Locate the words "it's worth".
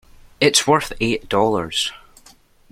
0.39-0.93